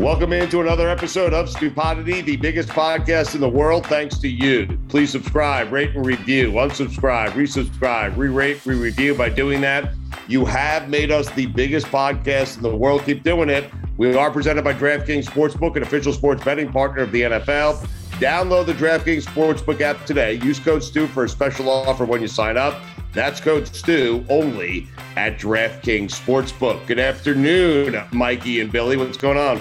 [0.00, 4.78] Welcome into another episode of Stupidity, the biggest podcast in the world, thanks to you.
[4.88, 6.52] Please subscribe, rate, and review.
[6.52, 9.14] Unsubscribe, resubscribe, re rate, re review.
[9.14, 9.92] By doing that,
[10.26, 13.04] you have made us the biggest podcast in the world.
[13.04, 13.70] Keep doing it.
[13.98, 17.86] We are presented by DraftKings Sportsbook, an official sports betting partner of the NFL.
[18.12, 20.32] Download the DraftKings Sportsbook app today.
[20.42, 22.82] Use code STU for a special offer when you sign up.
[23.12, 26.86] That's code STU only at DraftKings Sportsbook.
[26.86, 28.96] Good afternoon, Mikey and Billy.
[28.96, 29.60] What's going on?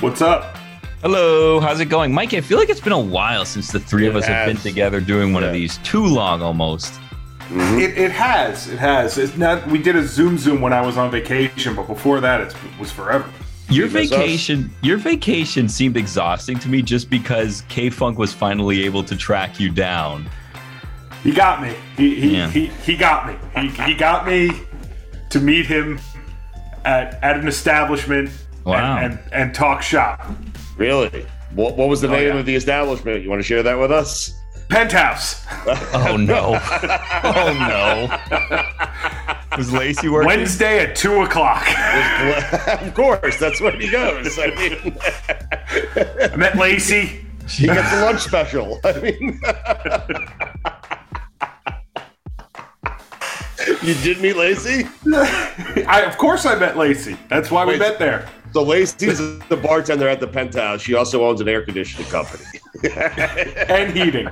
[0.00, 0.56] What's up?
[1.02, 2.12] Hello, how's it going?
[2.12, 4.46] Mike, I feel like it's been a while since the three of It us have
[4.46, 5.78] been together doing one of these.
[5.78, 6.94] Too long almost.
[7.48, 7.78] Mm-hmm.
[7.78, 8.68] It, it has.
[8.68, 9.18] It has.
[9.18, 9.66] It's not.
[9.68, 12.90] We did a Zoom Zoom when I was on vacation, but before that, it was
[12.90, 13.28] forever.
[13.68, 18.84] Your You vacation, your vacation seemed exhausting to me just because K Funk was finally
[18.84, 20.28] able to track you down.
[21.22, 21.74] He got me.
[21.96, 22.50] He he, Yeah.
[22.50, 23.36] he, he got me.
[23.60, 24.50] He, he got me
[25.30, 25.98] to meet him
[26.84, 28.30] at at an establishment
[28.64, 28.98] Wow.
[28.98, 30.26] and, and and talk shop.
[30.76, 31.26] Really?
[31.54, 32.40] What, what was the oh, name yeah.
[32.40, 33.22] of the establishment?
[33.22, 34.34] You want to share that with us?
[34.68, 35.44] Penthouse.
[35.94, 36.58] Oh no!
[37.24, 38.18] oh no!
[39.56, 40.26] Was Lacey working?
[40.26, 41.64] Wednesday at two o'clock.
[42.82, 44.38] of course, that's where he goes.
[44.38, 44.96] I mean,
[46.32, 47.24] I met Lacey.
[47.46, 48.80] She gets a lunch special.
[48.84, 49.40] I mean,
[53.82, 54.86] you did meet Lacey?
[55.86, 57.16] I of course I met Lacey.
[57.28, 58.28] That's why we met there.
[58.54, 60.80] So Lacey's the bartender at the Penthouse.
[60.80, 62.44] She also owns an air conditioning company.
[63.68, 64.28] And heating.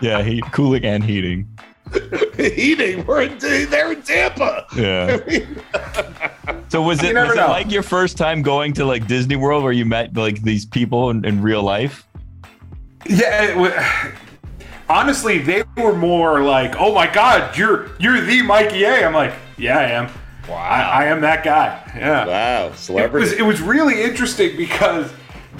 [0.00, 1.46] Yeah, heat, cooling and heating.
[2.36, 3.04] Heating.
[3.04, 4.66] We're in, they're in Tampa.
[4.74, 5.18] Yeah.
[6.70, 9.72] So was it was it like your first time going to like Disney World where
[9.72, 12.06] you met like these people in, in real life?
[13.06, 14.12] Yeah, it wa-
[14.86, 19.32] honestly, they were more like, "Oh my God, you're you're the Mikey A." I'm like,
[19.56, 20.10] "Yeah, I am.
[20.48, 23.36] Wow, I, I am that guy." Yeah, Wow, it was celebrity.
[23.38, 25.10] it was really interesting because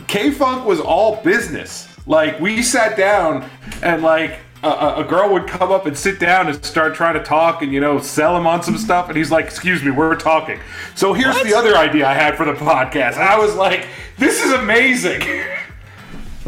[0.06, 1.88] K Funk was all business.
[2.06, 3.48] Like we sat down
[3.82, 4.38] and like.
[4.60, 7.62] A, a- a girl would come up and sit down and start trying to talk
[7.62, 10.58] and you know sell him on some stuff and he's like excuse me we're talking
[10.96, 14.42] so here's the other idea i had for the podcast and i was like this
[14.44, 15.20] is amazing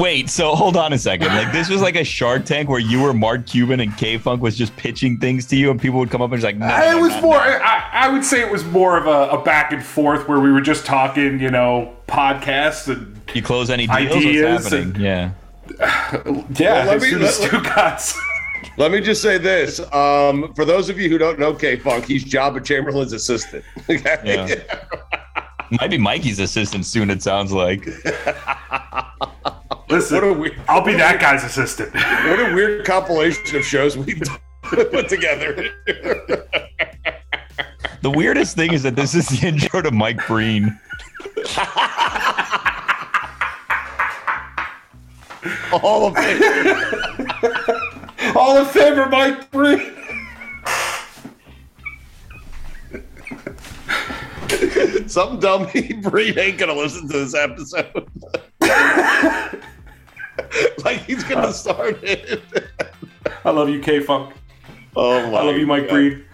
[0.00, 1.28] Wait, so hold on a second.
[1.28, 4.40] Like this was like a Shark Tank where you were Mark Cuban and K Funk
[4.40, 6.66] was just pitching things to you, and people would come up and just like, no,
[6.66, 7.36] it no, was no, more.
[7.36, 7.40] no.
[7.62, 10.50] I, I would say it was more of a, a back and forth where we
[10.50, 13.98] were just talking, you know, podcasts and You close any deals?
[14.16, 14.94] Ideas What's happening?
[14.94, 15.30] and- yeah.
[16.56, 16.84] yeah.
[16.84, 18.16] let as me- soon as let- two guys.
[18.76, 19.80] Let me just say this.
[19.92, 23.64] Um, for those of you who don't know K Funk, he's Jabba Chamberlain's assistant.
[23.90, 24.16] Okay?
[24.24, 24.78] Yeah.
[25.80, 27.10] Might be Mikey's assistant soon.
[27.10, 27.86] It sounds like.
[29.90, 31.92] Listen, What a we- I'll be that guy's assistant.
[31.94, 34.22] What a weird compilation of shows we've
[34.62, 35.68] put together.
[38.02, 40.78] The weirdest thing is that this is the intro to Mike Breen.
[45.72, 48.36] All of it.
[48.36, 49.94] All in favor, Mike Breen.
[55.06, 58.06] Some dummy Breen ain't gonna listen to this episode.
[60.84, 62.42] like he's gonna start it.
[63.44, 64.34] I love you, K Funk.
[64.96, 65.90] Oh my I love you, Mike God.
[65.94, 66.24] Breen.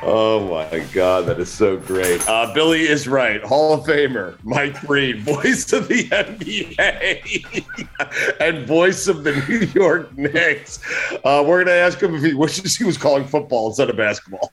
[0.00, 2.26] Oh my god, that is so great.
[2.28, 3.42] Uh, Billy is right.
[3.42, 6.76] Hall of Famer Mike Breen, voice of the NBA
[8.40, 10.78] and voice of the New York Knicks.
[11.24, 14.52] Uh, we're gonna ask him if he wishes he was calling football instead of basketball.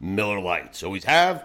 [0.00, 0.82] Miller Lites.
[0.82, 1.44] Always have,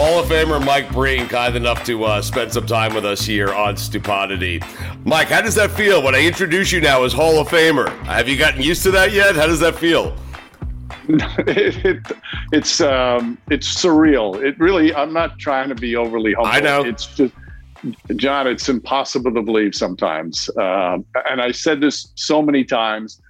[0.00, 3.52] Hall of Famer Mike Breen, kind enough to uh, spend some time with us here
[3.52, 4.62] on Stupidity.
[5.04, 7.88] Mike, how does that feel when I introduce you now as Hall of Famer?
[8.04, 9.34] Have you gotten used to that yet?
[9.34, 10.16] How does that feel?
[11.08, 11.98] it, it,
[12.52, 14.40] it's um, it's surreal.
[14.40, 14.94] It really.
[14.94, 16.52] I'm not trying to be overly humble.
[16.52, 16.84] I know.
[16.84, 17.34] It's just,
[18.14, 18.46] John.
[18.46, 20.48] It's impossible to believe sometimes.
[20.56, 23.20] Um, and I said this so many times.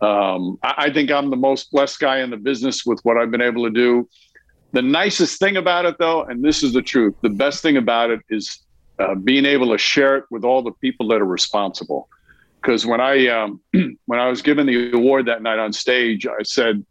[0.00, 3.30] Um, I, I think I'm the most blessed guy in the business with what I've
[3.30, 4.08] been able to do.
[4.72, 8.10] The nicest thing about it, though, and this is the truth, the best thing about
[8.10, 8.60] it is
[8.98, 12.08] uh, being able to share it with all the people that are responsible.
[12.60, 13.60] Because when I um,
[14.06, 16.84] when I was given the award that night on stage, I said,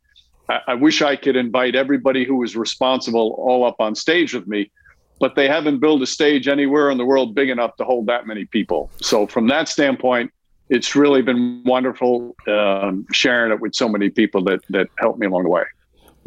[0.49, 4.47] I-, I wish I could invite everybody who was responsible all up on stage with
[4.47, 4.71] me,
[5.19, 8.25] but they haven't built a stage anywhere in the world big enough to hold that
[8.25, 8.89] many people.
[9.01, 10.31] So from that standpoint,
[10.69, 15.27] it's really been wonderful um, sharing it with so many people that that helped me
[15.27, 15.63] along the way.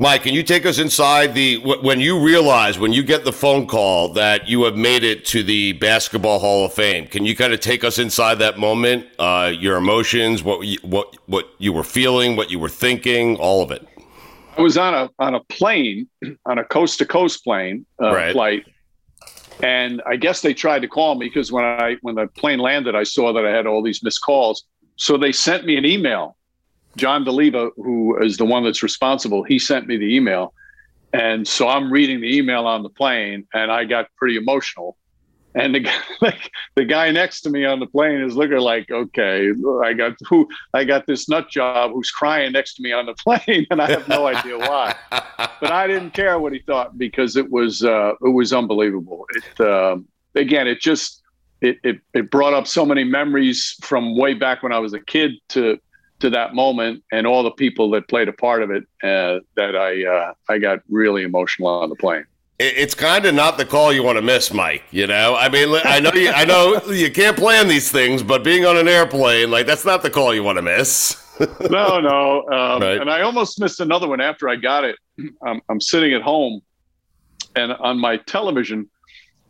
[0.00, 3.67] Mike, can you take us inside the when you realize when you get the phone
[3.67, 7.06] call that you have made it to the Basketball Hall of Fame?
[7.06, 11.19] Can you kind of take us inside that moment, uh, your emotions, what you, what
[11.26, 13.87] what you were feeling, what you were thinking, all of it?
[14.56, 16.08] I was on a on a plane,
[16.47, 18.32] on a coast to coast plane uh, Right.
[18.32, 18.64] flight,
[19.62, 22.94] and I guess they tried to call me because when I when the plane landed,
[22.94, 24.64] I saw that I had all these missed calls.
[24.97, 26.38] So they sent me an email.
[26.96, 30.54] John Doleva, who is the one that's responsible, he sent me the email,
[31.12, 34.96] and so I'm reading the email on the plane, and I got pretty emotional.
[35.54, 38.90] And the guy, like the guy next to me on the plane is looking like,
[38.90, 39.50] okay,
[39.84, 43.14] I got who I got this nut job who's crying next to me on the
[43.25, 44.94] plane, and I have no idea why.
[45.10, 49.26] But I didn't care what he thought because it was uh, it was unbelievable.
[49.31, 51.23] It um, again, it just
[51.61, 55.00] it, it it brought up so many memories from way back when I was a
[55.00, 55.78] kid to
[56.20, 59.76] to that moment, and all the people that played a part of it uh, that
[59.76, 62.24] I uh, I got really emotional on the plane.
[62.58, 64.84] It's kind of not the call you want to miss, Mike.
[64.90, 68.44] You know, I mean, I know you, I know you can't plan these things, but
[68.44, 71.26] being on an airplane, like that's not the call you want to miss.
[71.70, 72.46] no, no.
[72.52, 73.00] Um, Right.
[73.00, 74.96] And I almost missed another one after I got it.
[75.42, 76.60] I'm, I'm sitting at home,
[77.56, 78.90] and on my television,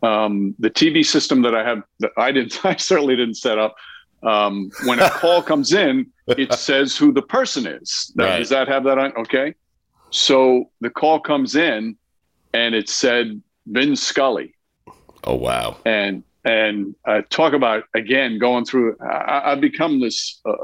[0.03, 3.75] um, the TV system that I have, that I didn't, I certainly didn't set up.
[4.23, 8.11] Um, when a call comes in, it says who the person is.
[8.15, 8.39] Now, Right.
[8.39, 9.13] Does that have that on?
[9.17, 9.55] Okay.
[10.11, 11.97] So the call comes in,
[12.53, 14.53] and it said Vin Scully
[15.23, 15.77] Oh wow!
[15.85, 18.97] and and uh, talk about again going through.
[18.99, 20.55] I, I've become this uh,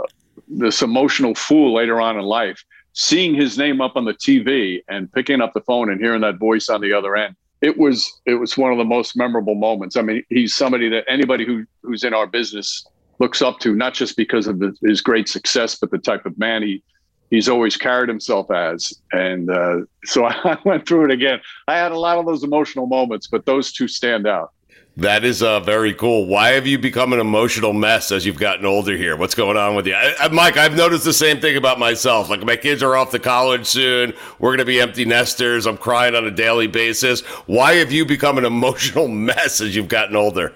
[0.47, 5.11] this emotional fool later on in life, seeing his name up on the TV and
[5.11, 7.35] picking up the phone and hearing that voice on the other end.
[7.61, 9.95] It was it was one of the most memorable moments.
[9.95, 12.85] I mean, he's somebody that anybody who who's in our business
[13.19, 16.63] looks up to, not just because of his great success, but the type of man
[16.63, 16.83] he
[17.29, 18.93] he's always carried himself as.
[19.11, 21.39] And uh, so I went through it again.
[21.67, 24.51] I had a lot of those emotional moments, but those two stand out.
[24.97, 26.25] That is uh, very cool.
[26.25, 29.15] Why have you become an emotional mess as you've gotten older here?
[29.15, 29.93] What's going on with you?
[29.93, 32.31] I, I, Mike, I've noticed the same thing about myself.
[32.31, 34.13] Like, my kids are off to college soon.
[34.39, 35.67] We're going to be empty nesters.
[35.67, 37.21] I'm crying on a daily basis.
[37.45, 40.55] Why have you become an emotional mess as you've gotten older?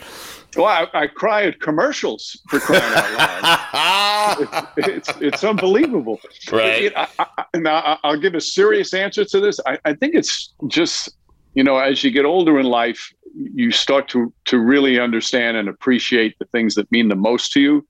[0.55, 4.67] Well, I, I cry at commercials for crying out loud.
[4.77, 6.19] it's, it's, it's unbelievable.
[6.51, 6.83] Right.
[6.83, 9.59] It, I, I, now, I'll give a serious answer to this.
[9.65, 11.09] I, I think it's just,
[11.53, 15.69] you know, as you get older in life, you start to to really understand and
[15.69, 17.87] appreciate the things that mean the most to you.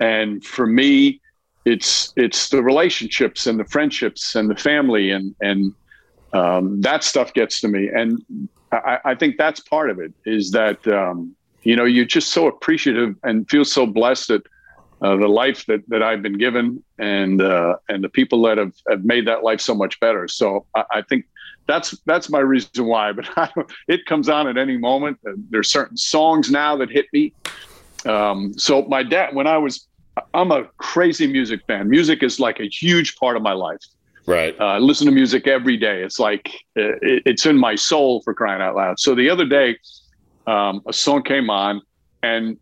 [0.00, 1.20] And for me,
[1.64, 5.72] it's it's the relationships and the friendships and the family and and
[6.32, 7.88] um, that stuff gets to me.
[7.88, 8.20] And
[8.72, 10.84] I, I think that's part of it is that.
[10.88, 14.42] Um, you know, you're just so appreciative and feel so blessed that
[15.02, 18.72] uh, the life that, that I've been given and uh, and the people that have,
[18.88, 20.28] have made that life so much better.
[20.28, 21.24] So I, I think
[21.66, 23.12] that's that's my reason why.
[23.12, 23.52] But
[23.88, 25.18] it comes on at any moment.
[25.50, 27.32] There's certain songs now that hit me.
[28.06, 29.86] Um, so my dad, when I was,
[30.34, 31.88] I'm a crazy music fan.
[31.88, 33.80] Music is like a huge part of my life.
[34.26, 34.58] Right.
[34.60, 36.02] Uh, I listen to music every day.
[36.02, 39.00] It's like it, it's in my soul for crying out loud.
[39.00, 39.78] So the other day
[40.46, 41.82] um, a song came on,
[42.22, 42.58] and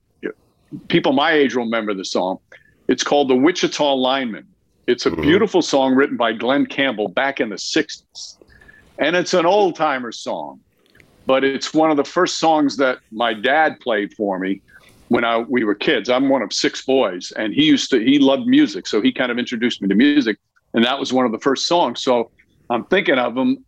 [0.88, 2.38] people my age will remember the song.
[2.88, 4.46] It's called The Wichita Lineman.
[4.86, 5.22] It's a mm-hmm.
[5.22, 8.36] beautiful song written by Glen Campbell back in the 60s.
[8.98, 10.60] And it's an old timer song,
[11.26, 14.60] but it's one of the first songs that my dad played for me
[15.08, 16.10] when I, we were kids.
[16.10, 18.86] I'm one of six boys, and he used to, he loved music.
[18.86, 20.38] So he kind of introduced me to music.
[20.74, 22.02] And that was one of the first songs.
[22.02, 22.30] So
[22.68, 23.64] I'm thinking of him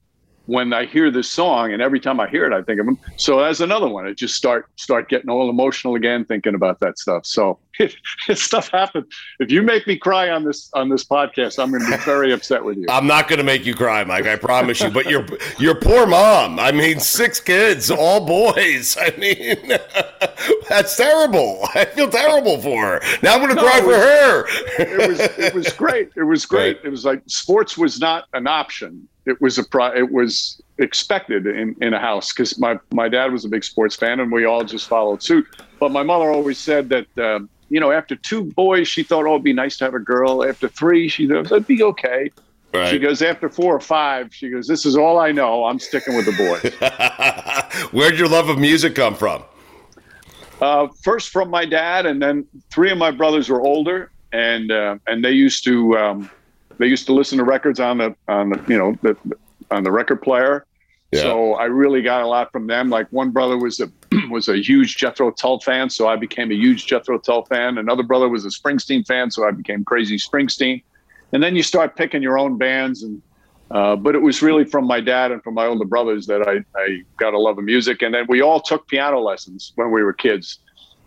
[0.52, 2.98] when I hear this song, and every time I hear it, I think of him.
[3.16, 4.06] So that's another one.
[4.06, 7.24] I just start start getting all emotional again, thinking about that stuff.
[7.24, 7.96] So if,
[8.28, 9.06] if stuff happens,
[9.40, 12.32] if you make me cry on this on this podcast, I'm going to be very
[12.36, 12.84] upset with you.
[12.90, 14.26] I'm not going to make you cry, Mike.
[14.26, 14.90] I promise you.
[14.90, 15.24] But your
[15.58, 16.60] your poor mom.
[16.60, 18.98] I mean, six kids, all boys.
[19.00, 19.56] I mean,
[20.68, 21.66] that's terrible.
[21.74, 23.00] I feel terrible for her.
[23.22, 24.44] Now I'm going to no, cry for her.
[24.82, 26.10] it was it was great.
[26.14, 26.76] It was great.
[26.76, 26.84] Right.
[26.84, 31.46] It was like sports was not an option it was a pro- it was expected
[31.46, 34.44] in, in a house because my, my dad was a big sports fan and we
[34.44, 35.46] all just followed suit.
[35.78, 39.32] But my mother always said that, uh, you know, after two boys, she thought, oh,
[39.32, 40.44] it'd be nice to have a girl.
[40.44, 42.30] After three, she thought it'd be okay.
[42.74, 42.88] Right.
[42.88, 45.64] She goes, after four or five, she goes, this is all I know.
[45.64, 47.90] I'm sticking with the boys.
[47.92, 49.44] Where'd your love of music come from?
[50.60, 54.96] Uh, first from my dad, and then three of my brothers were older, and uh,
[55.08, 56.30] and they used to um,
[56.78, 59.16] they used to listen to records on the on the you know the
[59.70, 60.66] on the record player.
[61.10, 61.22] Yeah.
[61.22, 62.88] So I really got a lot from them.
[62.88, 63.90] Like one brother was a
[64.30, 67.78] was a huge Jethro Tull fan, so I became a huge Jethro Tull fan.
[67.78, 70.82] Another brother was a Springsteen fan, so I became crazy Springsteen.
[71.32, 73.20] And then you start picking your own bands, and
[73.70, 76.64] uh, but it was really from my dad and from my older brothers that I,
[76.78, 78.02] I got a love of music.
[78.02, 80.58] And then we all took piano lessons when we were kids.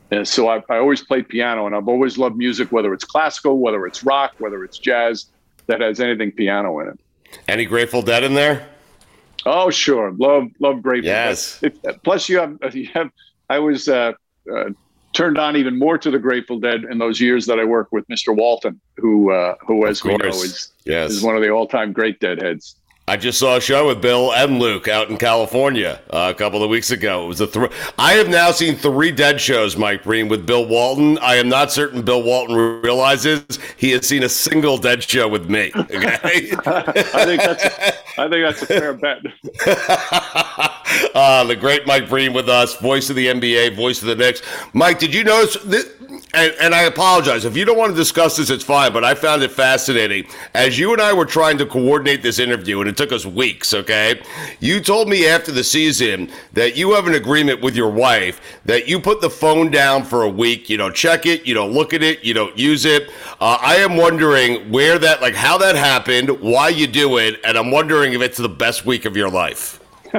[0.10, 3.60] And so I, I always played piano, and I've always loved music, whether it's classical,
[3.60, 5.28] whether it's rock, whether it's jazz
[5.68, 7.00] that has anything piano in it.
[7.48, 8.68] Any Grateful Dead in there?
[9.46, 10.12] Oh, sure.
[10.12, 11.60] Love, love Grateful yes.
[11.60, 11.78] Dead.
[11.84, 11.96] Yes.
[12.04, 13.10] Plus, you have, you have.
[13.50, 14.14] I was uh,
[14.52, 14.70] uh,
[15.14, 18.08] turned on even more to the Grateful Dead in those years that I worked with
[18.08, 18.36] Mr.
[18.36, 21.12] Walton, who, uh, who, as we know, is yes.
[21.12, 22.76] is one of the all-time great Deadheads.
[23.08, 26.64] I just saw a show with Bill and Luke out in California uh, a couple
[26.64, 27.26] of weeks ago.
[27.26, 27.70] It was a th-
[28.00, 31.20] I have now seen three dead shows, Mike Breen, with Bill Walton.
[31.20, 33.46] I am not certain Bill Walton realizes
[33.78, 35.72] he has seen a single dead show with me.
[35.76, 37.64] Okay, I think that's
[38.18, 39.18] I think that's a fair bet.
[41.16, 44.42] uh, the great Mike Breen with us, voice of the NBA, voice of the Knicks.
[44.74, 45.62] Mike, did you notice?
[45.64, 45.92] This,
[46.34, 47.46] and, and, I apologize.
[47.46, 50.28] If you don't want to discuss this, it's fine, but I found it fascinating.
[50.54, 53.74] As you and I were trying to coordinate this interview, and it took us weeks,
[53.74, 54.22] okay?
[54.60, 58.88] You told me after the season that you have an agreement with your wife that
[58.88, 61.94] you put the phone down for a week, you don't check it, you don't look
[61.94, 63.10] at it, you don't use it.
[63.40, 67.58] Uh, I am wondering where that, like, how that happened, why you do it, and
[67.58, 69.80] I'm wondering if it's the best week of your life.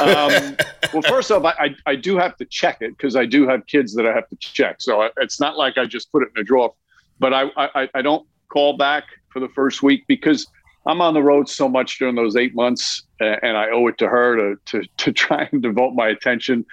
[0.00, 0.56] um,
[0.92, 3.94] well, first off, I, I, do have to check it because I do have kids
[3.94, 4.80] that I have to check.
[4.80, 6.72] So it's not like I just put it in a drawer.
[7.18, 10.46] But I, I, I don't call back for the first week because
[10.86, 14.08] I'm on the road so much during those eight months, and I owe it to
[14.08, 16.64] her to to, to try and devote my attention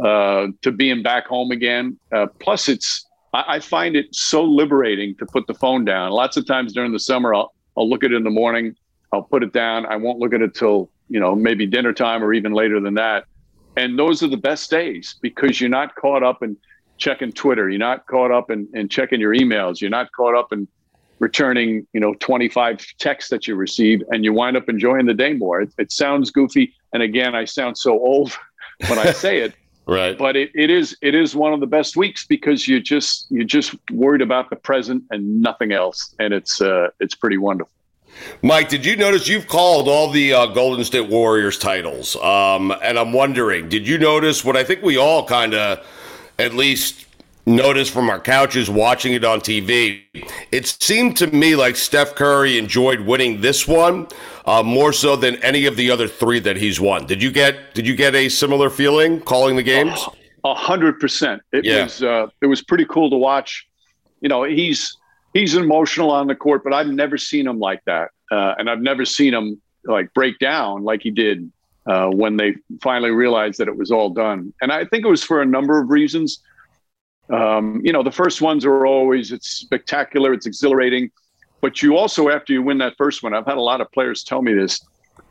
[0.00, 1.98] uh, to being back home again.
[2.12, 6.12] Uh, plus, it's I, I, find it so liberating to put the phone down.
[6.12, 8.76] Lots of times during the summer, I'll I'll look at it in the morning,
[9.12, 9.86] I'll put it down.
[9.86, 12.94] I won't look at it till you know, maybe dinner time or even later than
[12.94, 13.24] that.
[13.76, 16.56] And those are the best days because you're not caught up in
[16.98, 17.68] checking Twitter.
[17.68, 19.80] You're not caught up in, in checking your emails.
[19.80, 20.66] You're not caught up in,
[21.18, 25.32] returning, you know, 25 texts that you receive, and you wind up enjoying the day
[25.32, 25.62] more.
[25.62, 28.36] It, it sounds goofy, and again, I sound so old
[28.88, 29.54] when I say it.
[29.86, 30.18] right.
[30.18, 33.44] But it, it is it is one of the best weeks because you just you're
[33.44, 37.72] just worried about the present and nothing else, and it's uh, it's pretty wonderful.
[38.42, 42.16] Mike, did you notice you've called all the uh, Golden State Warriors titles?
[42.16, 45.86] Um, and I'm wondering, did you notice what I think we all kind of
[46.38, 47.06] at least
[47.46, 50.02] noticed from our couches watching it on TV?
[50.52, 54.08] It seemed to me like Steph Curry enjoyed winning this one
[54.44, 57.06] uh, more so than any of the other three that he's won.
[57.06, 59.98] Did you get Did you get a similar feeling calling the games?
[60.44, 61.42] A hundred percent.
[61.52, 61.84] It Yeah.
[61.84, 63.66] was uh, it was pretty cool to watch.
[64.20, 64.96] You know, he's
[65.36, 68.80] he's emotional on the court, but I've never seen him like that, uh, and I've
[68.80, 71.50] never seen him like break down like he did
[71.86, 74.52] uh, when they finally realized that it was all done.
[74.60, 76.40] And I think it was for a number of reasons.
[77.30, 81.10] Um, you know, the first ones are always it's spectacular, it's exhilarating,
[81.60, 84.24] but you also after you win that first one, I've had a lot of players
[84.24, 84.80] tell me this.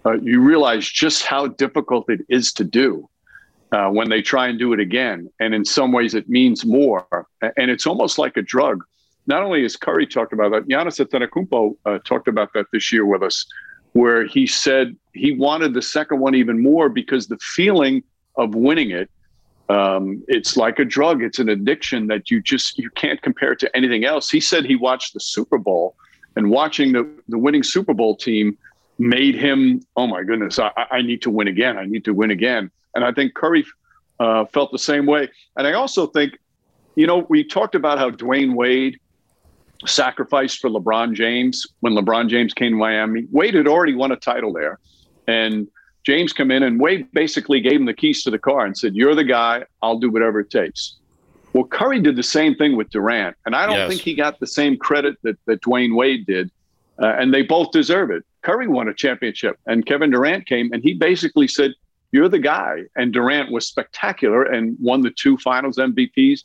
[0.06, 3.10] Uh, you realize just how difficult it is to do
[3.72, 5.30] uh, when they try and do it again.
[5.40, 7.08] And in some ways, it means more.
[7.42, 8.84] And it's almost like a drug.
[9.27, 13.05] Not only has Curry talked about that, Giannis Antetokounmpo uh, talked about that this year
[13.05, 13.46] with us,
[13.94, 18.03] where he said he wanted the second one even more because the feeling
[18.36, 19.10] of winning it,
[19.70, 21.24] um, it's like a drug.
[21.24, 24.29] It's an addiction that you just you can't compare to anything else.
[24.29, 25.96] He said he watched the Super Bowl,
[26.36, 28.58] and watching the the winning Super Bowl team
[28.98, 31.77] made him, oh my goodness, I, I need to win again.
[31.77, 32.72] I need to win again.
[32.94, 33.65] And I think Curry
[34.20, 35.29] uh, felt the same way.
[35.58, 36.38] And I also think,
[36.96, 39.00] you know, we talked about how Dwyane Wade
[39.89, 43.25] sacrificed for LeBron James when LeBron James came to Miami.
[43.32, 44.80] Wade had already won a title there.
[45.27, 45.68] And
[46.06, 48.96] James come in and Wade basically gave him the keys to the car and said,
[48.96, 50.98] You're the guy, I'll do whatever it takes.
[51.54, 53.36] Well, Curry did the same thing with Durant.
[53.46, 53.89] And I don't Yes.
[53.89, 56.51] think he got the same credit that, that Dwyane Wade did.
[57.01, 58.24] Uh, and they both deserve it.
[58.42, 61.72] Curry won a championship, and Kevin Durant came and he basically said,
[62.12, 62.84] You're the guy.
[62.96, 66.42] And Durant was spectacular and won the two finals MVPs.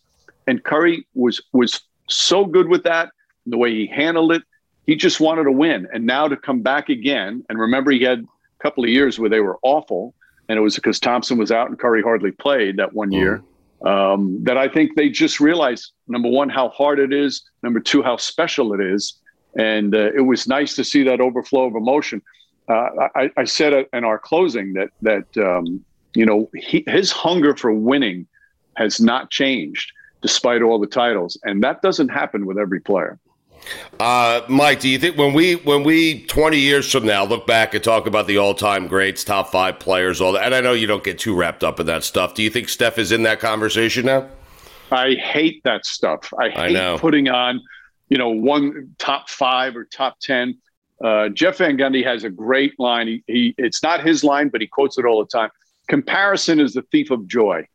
[0.47, 3.11] And Curry was was so good with that,
[3.51, 4.43] the way he handled it.
[4.87, 5.87] He just wanted to win.
[5.93, 9.31] And now to come back again, and remember he had a couple of years where
[9.31, 10.15] they were awful,
[10.49, 13.43] and it was because Thompson was out and Curry hardly played that one year.
[13.83, 18.03] Um, that I think they just realized number one how hard it is, number two
[18.03, 19.15] how special it is,
[19.57, 22.21] and uh, it was nice to see that overflow of emotion.
[22.69, 25.83] Uh, I, I said in our closing that that um,
[26.15, 28.27] you know he, his hunger for winning
[28.77, 33.19] has not changed despite all the titles, and that doesn't happen with every player.
[33.99, 37.75] Uh, Mike, do you think when we when we twenty years from now look back
[37.75, 40.73] and talk about the all time greats, top five players, all that, and I know
[40.73, 42.35] you don't get too wrapped up in that stuff.
[42.35, 44.29] Do you think Steph is in that conversation now?
[44.91, 46.33] I hate that stuff.
[46.39, 46.99] I I hate know.
[46.99, 47.61] putting on,
[48.09, 50.59] you know, one top five or top ten.
[51.05, 53.07] Uh, Jeff Van Gundy has a great line.
[53.07, 55.51] He, he it's not his line, but he quotes it all the time.
[55.89, 57.67] Comparison is the thief of joy.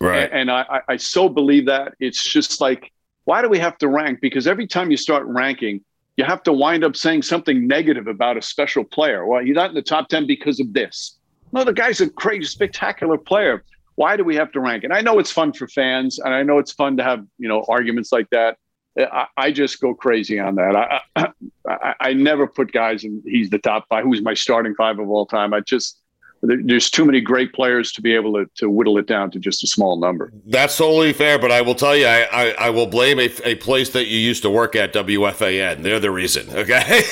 [0.00, 0.22] Right.
[0.24, 1.94] And, and I, I- I so believe that.
[2.00, 2.90] It's just like,
[3.30, 4.20] why do we have to rank?
[4.20, 5.84] Because every time you start ranking,
[6.16, 9.24] you have to wind up saying something negative about a special player.
[9.24, 11.16] Well, he's not in the top 10 because of this.
[11.52, 13.62] No, the guy's a crazy, spectacular player.
[13.94, 14.82] Why do we have to rank?
[14.82, 17.48] And I know it's fun for fans, and I know it's fun to have you
[17.48, 18.58] know arguments like that.
[18.98, 20.74] I, I just go crazy on that.
[20.74, 21.28] I,
[21.68, 23.22] I, I never put guys in.
[23.24, 24.02] He's the top five.
[24.02, 25.54] Who's my starting five of all time?
[25.54, 25.99] I just
[26.42, 29.62] there's too many great players to be able to, to whittle it down to just
[29.62, 30.32] a small number.
[30.46, 33.56] That's totally fair, but I will tell you, I, I, I will blame a, a
[33.56, 35.82] place that you used to work at, WFAN.
[35.82, 37.02] They're the reason, okay?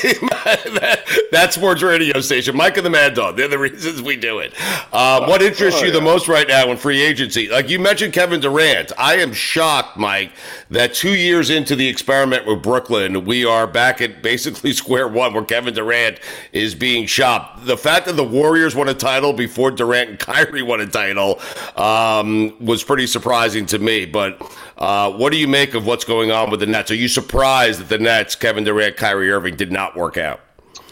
[0.45, 4.39] that, that sports radio station, Mike and the Mad Dog, they're the reasons we do
[4.39, 4.55] it.
[4.95, 7.49] Um, what interests you the most right now in free agency?
[7.49, 8.93] Like you mentioned Kevin Durant.
[8.97, 10.33] I am shocked, Mike,
[10.71, 15.35] that two years into the experiment with Brooklyn, we are back at basically square one
[15.35, 16.19] where Kevin Durant
[16.53, 17.67] is being shopped.
[17.67, 21.41] The fact that the Warriors won a title before Durant and Kyrie won a title
[21.77, 24.07] um, was pretty surprising to me.
[24.07, 24.41] But
[24.79, 26.93] uh, what do you make of what's going on with the Nets?
[26.93, 30.41] Are you surprised that the Nets, Kevin Durant, Kyrie Irving, did not work out?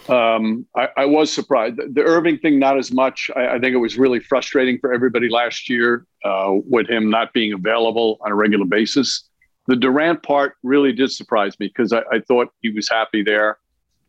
[0.08, 1.76] Um, I, I was surprised.
[1.76, 3.30] The, the Irving thing, not as much.
[3.36, 7.32] I, I think it was really frustrating for everybody last year uh, with him not
[7.32, 9.28] being available on a regular basis.
[9.68, 13.58] The Durant part really did surprise me because I, I thought he was happy there.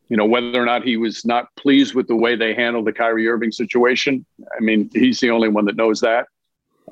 [0.10, 2.94] You know, whether or not he was not pleased with the way they handled the
[2.94, 4.26] Kyrie Irving situation,
[4.58, 6.28] I mean, he's the only one that knows that.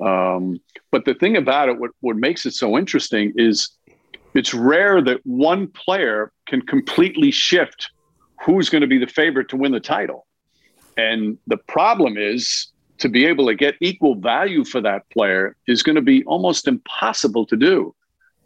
[0.00, 3.70] Um, but the thing about it, what, what makes it so interesting is
[4.34, 7.90] it's rare that one player can completely shift
[8.44, 10.26] who's going to be the favorite to win the title.
[10.98, 15.82] And the problem is to be able to get equal value for that player is
[15.82, 17.94] going to be almost impossible to do.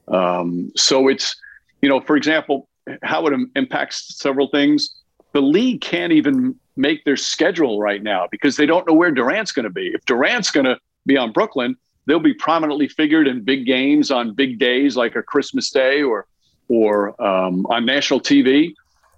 [0.09, 1.37] Um, so it's,
[1.83, 2.69] you know, for example,
[3.03, 4.97] how it impacts several things.
[5.33, 9.53] The league can't even make their schedule right now because they don't know where Durant's
[9.53, 9.89] going to be.
[9.89, 14.35] If Durant's going to be on Brooklyn, they'll be prominently figured in big games on
[14.35, 16.27] big days like a Christmas Day or
[16.69, 18.75] or um, on national TV.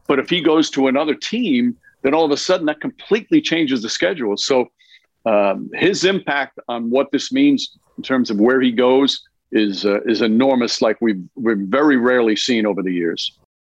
[0.06, 3.82] But if he goes to another team, then all of a sudden that completely changes
[3.82, 4.36] the schedule.
[4.36, 4.68] So
[5.26, 9.22] um, his impact on what this means in terms of where he goes
[9.52, 13.38] is uh, is enormous, like we've we've very rarely seen over the years.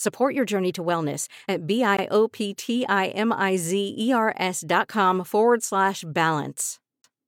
[0.00, 6.78] Support your journey to wellness at B-I-O-P-T-I-M-I-Z-E-R-S dot com forward slash balance.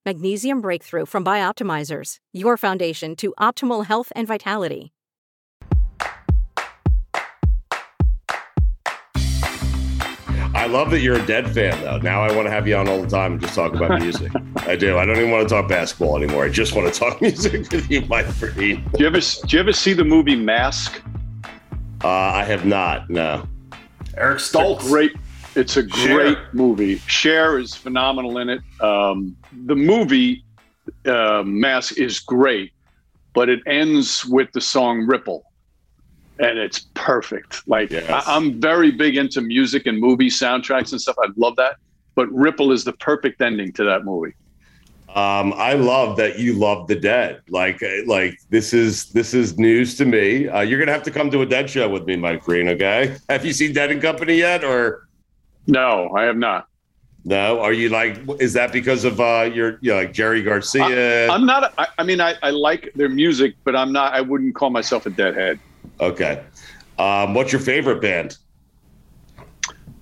[0.07, 4.95] Magnesium Breakthrough from Bioptimizers, your foundation to optimal health and vitality.
[10.55, 11.99] I love that you're a dead fan, though.
[11.99, 14.33] Now I want to have you on all the time and just talk about music.
[14.57, 14.97] I do.
[14.97, 16.47] I don't even want to talk basketball anymore.
[16.47, 18.83] I just want to talk music with you, Mike Breen.
[18.95, 21.03] Do you ever do you ever see the movie Mask?
[22.03, 23.09] Uh, I have not.
[23.09, 23.47] No.
[24.17, 24.81] Eric Stoltz.
[24.81, 25.13] It's great.
[25.55, 26.49] It's a great Cher.
[26.53, 26.99] movie.
[27.07, 28.61] Cher is phenomenal in it.
[28.81, 29.37] Um,
[29.67, 30.45] the movie
[31.07, 32.73] uh, Mask is great,
[33.35, 35.45] but it ends with the song Ripple
[36.39, 37.67] and it's perfect.
[37.69, 38.09] Like yes.
[38.27, 41.17] I, am very big into music and movie soundtracks and stuff.
[41.23, 41.77] I love that.
[42.15, 44.35] But Ripple is the perfect ending to that movie.
[45.15, 47.43] Um, I love that you love the Dead.
[47.51, 50.49] Like, uh, like this is this is news to me.
[50.49, 52.69] Uh, you're gonna have to come to a Dead show with me, Mike Breen.
[52.69, 53.17] Okay?
[53.29, 55.09] Have you seen Dead and Company yet, or?
[55.67, 56.67] No, I have not.
[57.25, 58.19] No, are you like?
[58.41, 61.29] Is that because of uh, your, you know, like Jerry Garcia?
[61.29, 61.73] I, am not.
[61.79, 64.13] I, I mean, I, I like their music, but I'm not.
[64.13, 65.61] I wouldn't call myself a deadhead.
[66.01, 66.43] Okay.
[66.99, 68.39] Um, what's your favorite band?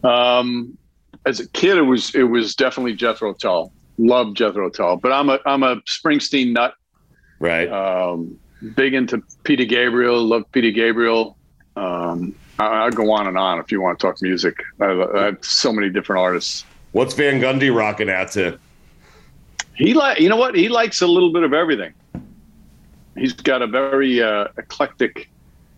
[0.02, 0.78] Um,
[1.26, 3.70] as a kid, it was it was definitely Jethro Tull.
[4.00, 6.74] Love Jethro Tull, but I'm a I'm a Springsteen nut.
[7.38, 7.68] Right.
[7.68, 8.38] Um,
[8.74, 10.22] big into Peter Gabriel.
[10.22, 11.36] Love Peter Gabriel.
[11.76, 14.56] Um, I, will go on and on if you want to talk music.
[14.80, 16.64] I, I, have so many different artists.
[16.92, 18.58] What's Van Gundy rocking out to?
[19.74, 21.94] He like you know what he likes a little bit of everything.
[23.16, 25.30] He's got a very uh, eclectic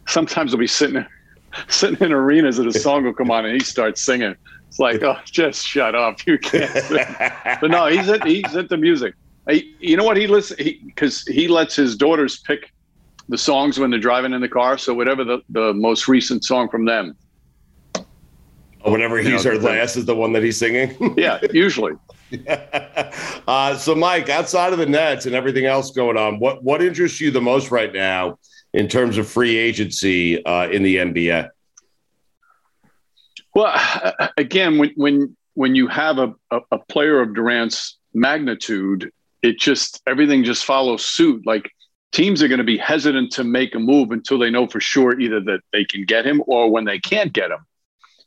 [0.07, 1.05] sometimes I'll be sitting
[1.69, 4.35] sitting in arenas and a song will come on and he starts singing.
[4.73, 6.27] It's like, oh, just shut up.
[6.27, 6.73] You can't.
[7.61, 9.13] but no, he's at, he's into music.
[9.51, 12.73] He, you know what he listens because he, he lets his daughters pick
[13.29, 14.79] the songs when they're driving in the car.
[14.79, 17.15] So whatever the, the most recent song from them.
[18.83, 20.97] Oh, whenever he's heard last is the one that he's singing.
[21.19, 21.93] yeah, usually.
[23.47, 27.21] uh, so, Mike, outside of the Nets and everything else going on, what what interests
[27.21, 28.39] you the most right now
[28.73, 31.51] in terms of free agency uh, in the NBA?
[33.55, 33.75] Well,
[34.37, 39.13] again, when when when you have a, a, a player of Durant's magnitude,
[39.43, 41.47] it just everything just follows suit.
[41.47, 41.71] Like
[42.13, 45.19] teams are going to be hesitant to make a move until they know for sure
[45.21, 47.67] either that they can get him or when they can't get him.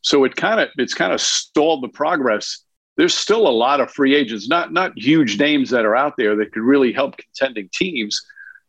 [0.02, 2.62] So it kind of it's kind of stalled the progress.
[2.98, 6.36] There's still a lot of free agents, not not huge names that are out there
[6.36, 8.22] that could really help contending teams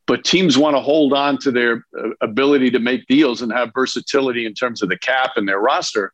[0.06, 3.70] but teams want to hold on to their uh, ability to make deals and have
[3.74, 6.12] versatility in terms of the cap and their roster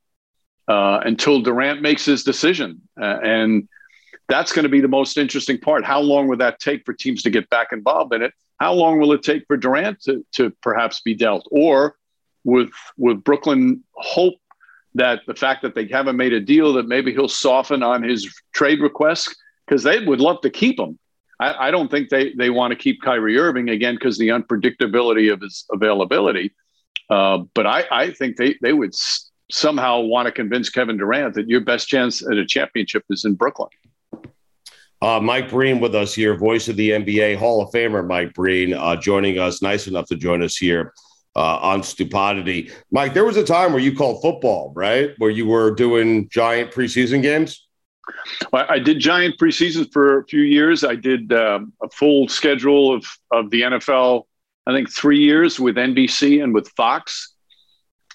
[0.69, 2.83] uh, until Durant makes his decision.
[3.01, 3.69] Uh, and
[4.29, 5.85] that's going to be the most interesting part.
[5.85, 8.33] How long will that take for teams to get back involved in it?
[8.61, 11.47] How long will it take for Durant to, to perhaps be dealt?
[11.51, 11.97] Or
[12.45, 14.35] with with Brooklyn hope
[14.95, 18.33] that the fact that they haven't made a deal that maybe he'll soften on his
[18.53, 19.35] trade request
[19.67, 20.99] because they would love to keep him.
[21.41, 25.33] I, I don't think they they want to keep Kyrie Irving again because the unpredictability
[25.33, 26.53] of his availability.
[27.11, 28.95] Uh, but I, I think they they would
[29.53, 33.35] somehow want to convince Kevin Durant that your best chance at a championship is in
[33.35, 33.71] Brooklyn.
[35.01, 38.73] Uh, Mike Breen with us here, voice of the NBA Hall of Famer Mike Breen,
[38.73, 40.95] uh, joining us, nice enough to join us here
[41.35, 42.71] uh, on Stupidity.
[42.93, 45.11] Mike, there was a time where you called football, right?
[45.19, 47.67] Where you were doing giant preseason games?
[48.53, 50.85] I did giant preseason for a few years.
[50.85, 54.25] I did um, a full schedule of, of the NFL
[54.67, 57.35] I think, three years with NBC and with Fox.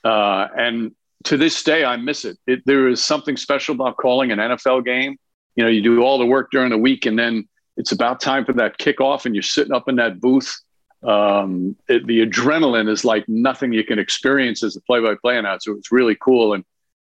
[0.03, 2.37] Uh, and to this day, I miss it.
[2.47, 2.61] it.
[2.65, 5.17] There is something special about calling an NFL game.
[5.55, 8.45] You know, you do all the work during the week, and then it's about time
[8.45, 10.55] for that kickoff, and you're sitting up in that booth.
[11.03, 15.73] Um, it, the adrenaline is like nothing you can experience as a play-by-play announcer.
[15.73, 16.63] It's really cool, and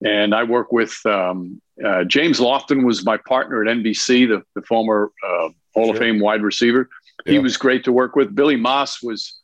[0.05, 4.65] and I work with um, uh, James Lofton was my partner at NBC, the, the
[4.65, 5.93] former uh, Hall sure.
[5.93, 6.89] of Fame wide receiver.
[7.25, 7.33] Yeah.
[7.33, 8.33] He was great to work with.
[8.33, 9.35] Billy Moss was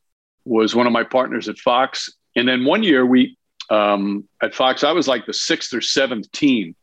[0.45, 3.37] was one of my partners at Fox, and then one year we
[3.69, 6.75] um, at Fox, I was like the sixth or seventh team.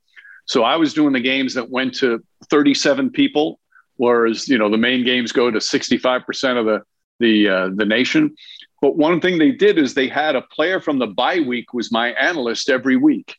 [0.47, 3.61] So I was doing the games that went to 37 people,
[3.97, 6.83] whereas you know the main games go to 65 percent of the
[7.21, 8.35] the uh, the nation.
[8.81, 11.93] But one thing they did is they had a player from the bye week was
[11.93, 13.37] my analyst every week.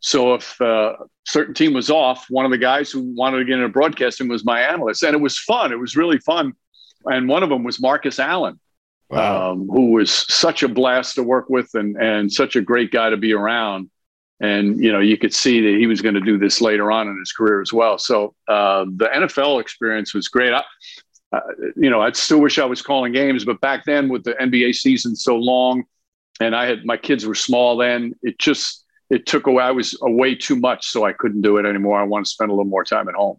[0.00, 3.44] So if a uh, certain team was off, one of the guys who wanted to
[3.44, 5.70] get into broadcasting was my analyst, and it was fun.
[5.70, 6.54] It was really fun.
[7.04, 8.58] And one of them was Marcus Allen,
[9.12, 9.52] wow.
[9.52, 13.10] um, who was such a blast to work with and and such a great guy
[13.10, 13.90] to be around.
[14.40, 17.08] And you know, you could see that he was going to do this later on
[17.08, 17.98] in his career as well.
[17.98, 20.52] So uh, the NFL experience was great.
[20.52, 20.64] I,
[21.32, 21.40] uh,
[21.76, 24.74] you know, I still wish I was calling games, but back then with the NBA
[24.74, 25.84] season so long,
[26.40, 29.62] and I had my kids were small then, it just it took away.
[29.62, 32.00] I was away too much, so I couldn't do it anymore.
[32.00, 33.38] I want to spend a little more time at home.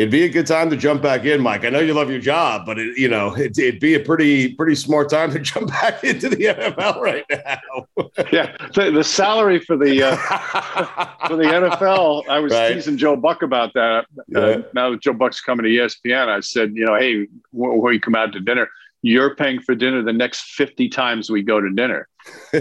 [0.00, 1.66] It'd be a good time to jump back in, Mike.
[1.66, 4.54] I know you love your job, but it, you know it, would be a pretty
[4.54, 7.86] pretty smart time to jump back into the NFL right now.
[8.32, 10.16] yeah, the, the, salary for the uh,
[11.28, 12.26] for the NFL.
[12.30, 12.72] I was right.
[12.72, 14.06] teasing Joe Buck about that.
[14.34, 14.62] Uh, yeah.
[14.72, 18.14] now that Joe Buck's coming to ESPN, I said, you know, hey, when you come
[18.14, 18.70] out to dinner,
[19.02, 22.08] you're paying for dinner the next 50 times we go to dinner.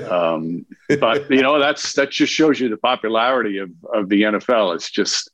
[0.10, 0.66] Um,
[1.00, 4.76] but you know, that's, that just shows you the popularity of, of the NFL.
[4.76, 5.32] It's just,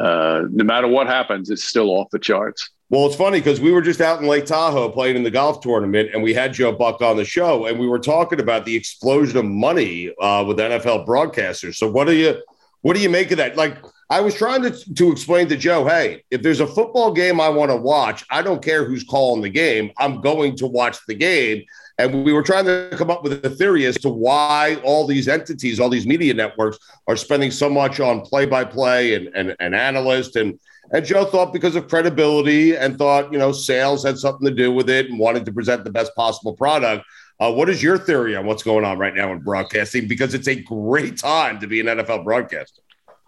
[0.00, 2.70] uh, no matter what happens, it's still off the charts.
[2.88, 5.60] Well, it's funny because we were just out in Lake Tahoe playing in the golf
[5.60, 8.74] tournament, and we had Joe Buck on the show, and we were talking about the
[8.74, 11.76] explosion of money uh, with NFL broadcasters.
[11.76, 12.42] So, what do you
[12.82, 13.56] what do you make of that?
[13.56, 13.76] Like,
[14.08, 17.48] I was trying to, to explain to Joe, hey, if there's a football game I
[17.48, 19.92] want to watch, I don't care who's calling the game.
[19.98, 21.62] I'm going to watch the game.
[22.00, 25.28] And we were trying to come up with a theory as to why all these
[25.28, 29.54] entities, all these media networks are spending so much on play by play and, and,
[29.60, 30.36] and analyst.
[30.36, 30.58] And,
[30.92, 34.72] and Joe thought because of credibility and thought, you know, sales had something to do
[34.72, 37.04] with it and wanted to present the best possible product.
[37.38, 40.08] Uh, what is your theory on what's going on right now in broadcasting?
[40.08, 42.80] Because it's a great time to be an NFL broadcaster.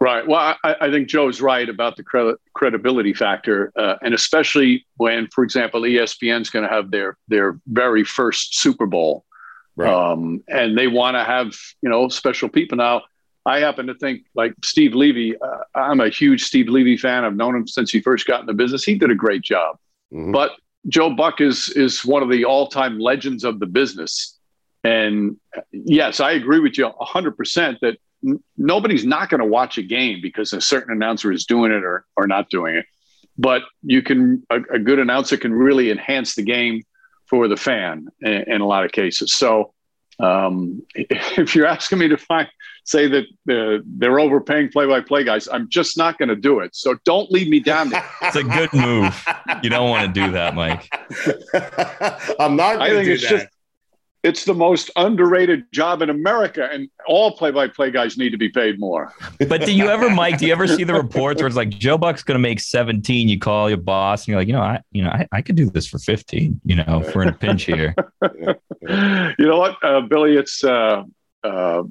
[0.03, 0.27] Right.
[0.27, 5.27] Well, I, I, think Joe's right about the cre- credibility factor, uh, and especially when,
[5.27, 9.23] for example, ESPN's going to have their their very first Super Bowl,
[9.77, 9.89] right.
[9.89, 12.77] um, and they want to have you know special people.
[12.77, 13.03] Now,
[13.45, 15.39] I happen to think like Steve Levy.
[15.39, 17.23] Uh, I'm a huge Steve Levy fan.
[17.23, 18.83] I've known him since he first got in the business.
[18.83, 19.77] He did a great job,
[20.13, 20.33] mm-hmm.
[20.33, 20.51] but
[20.89, 24.37] Joe Buck is is one of the all time legends of the business.
[24.83, 25.37] And
[25.71, 27.97] yes, I agree with you 100% that
[28.57, 32.05] nobody's not going to watch a game because a certain announcer is doing it or,
[32.15, 32.85] or not doing it.
[33.37, 36.83] But you can, a, a good announcer can really enhance the game
[37.25, 39.33] for the fan in, in a lot of cases.
[39.33, 39.73] So
[40.19, 42.47] um, if you're asking me to find,
[42.85, 46.75] say that uh, they're overpaying play-by-play guys, I'm just not going to do it.
[46.75, 48.05] So don't lead me down there.
[48.21, 49.25] it's a good move.
[49.61, 50.89] You don't want to do that, Mike.
[52.39, 52.81] I'm not.
[52.81, 53.29] I think it's that.
[53.29, 53.47] just
[54.23, 58.79] it's the most underrated job in America, and all play-by-play guys need to be paid
[58.79, 59.13] more.
[59.49, 60.37] But do you ever, Mike?
[60.37, 63.27] Do you ever see the reports where it's like Joe Buck's going to make 17?
[63.27, 65.57] You call your boss, and you're like, you know, I, you know, I, I could
[65.57, 66.61] do this for 15.
[66.63, 67.93] You know, if we're in a pinch here.
[68.81, 70.37] you know what, uh, Billy?
[70.37, 71.03] It's uh,
[71.43, 71.83] uh,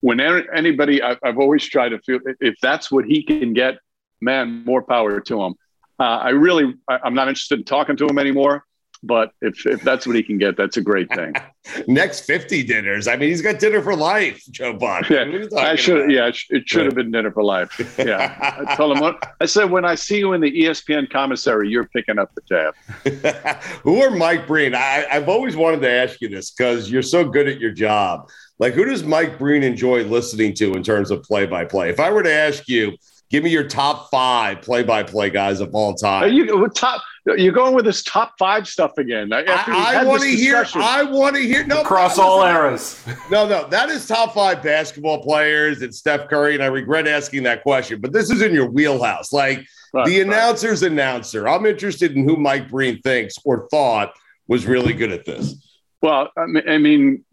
[0.00, 1.02] when anybody.
[1.02, 3.78] I, have always tried to feel if that's what he can get,
[4.20, 5.54] man, more power to him.
[6.00, 8.64] Uh, I really, I, I'm not interested in talking to him anymore.
[9.06, 11.32] But if, if that's what he can get, that's a great thing.
[11.86, 13.08] Next 50 dinners.
[13.08, 15.08] I mean, he's got dinner for life, Joe Buck.
[15.08, 15.24] Yeah,
[15.56, 16.10] I should, about?
[16.10, 17.98] yeah, it should have been dinner for life.
[17.98, 18.64] Yeah.
[18.68, 21.88] I told him, what, I said, when I see you in the ESPN commissary, you're
[21.88, 23.62] picking up the tab.
[23.82, 24.74] who are Mike Breen?
[24.74, 28.28] I, I've always wanted to ask you this because you're so good at your job.
[28.58, 31.90] Like, who does Mike Breen enjoy listening to in terms of play by play?
[31.90, 32.96] If I were to ask you,
[33.30, 36.24] give me your top five play by play guys of all time.
[36.24, 37.02] Are you top?
[37.26, 39.32] You're going with this top five stuff again.
[39.32, 40.64] I, I want to hear.
[40.76, 41.66] I want to hear.
[41.66, 43.04] No, across all eras.
[43.32, 45.82] No, no, that is top five basketball players.
[45.82, 49.32] It's Steph Curry, and I regret asking that question, but this is in your wheelhouse.
[49.32, 50.92] Like right, the announcer's right.
[50.92, 51.48] announcer.
[51.48, 54.12] I'm interested in who Mike Breen thinks or thought
[54.46, 55.56] was really good at this.
[56.02, 57.24] Well, I mean,